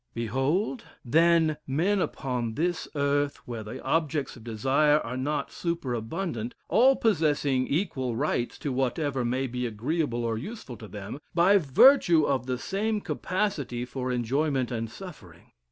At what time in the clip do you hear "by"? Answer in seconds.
11.35-11.59